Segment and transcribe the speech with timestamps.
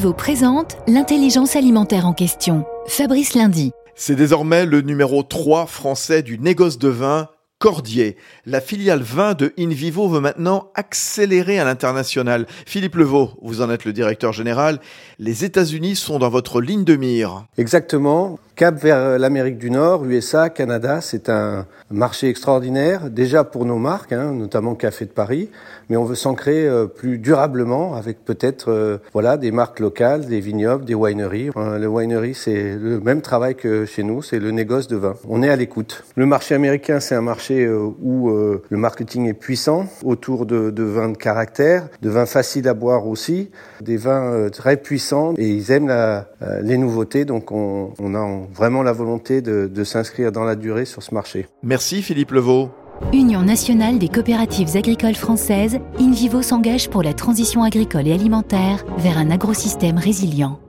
[0.00, 2.64] InVivo présente l'intelligence alimentaire en question.
[2.86, 3.72] Fabrice Lundi.
[3.94, 8.16] C'est désormais le numéro 3 français du négoce de vin Cordier.
[8.46, 12.46] La filiale vin de InVivo veut maintenant accélérer à l'international.
[12.64, 14.80] Philippe Levaux, vous en êtes le directeur général.
[15.18, 17.44] Les États-Unis sont dans votre ligne de mire.
[17.58, 18.38] Exactement.
[18.60, 24.12] Cap vers l'Amérique du Nord, USA, Canada, c'est un marché extraordinaire, déjà pour nos marques,
[24.12, 25.48] hein, notamment Café de Paris,
[25.88, 30.40] mais on veut s'ancrer euh, plus durablement avec peut-être euh, voilà des marques locales, des
[30.40, 31.48] vignobles, des wineries.
[31.56, 35.14] Euh, le winery, c'est le même travail que chez nous, c'est le négoce de vin.
[35.26, 36.04] On est à l'écoute.
[36.14, 41.08] Le marché américain, c'est un marché où le marketing est puissant, autour de, de vins
[41.08, 45.88] de caractère, de vins faciles à boire aussi, des vins très puissants, et ils aiment
[45.88, 46.28] la,
[46.62, 50.84] les nouveautés, donc on, on a vraiment la volonté de, de s'inscrire dans la durée
[50.84, 51.46] sur ce marché.
[51.62, 52.70] Merci Philippe Levaux.
[53.12, 59.18] Union nationale des coopératives agricoles françaises, InVivo s'engage pour la transition agricole et alimentaire vers
[59.18, 60.60] un agrosystème résilient.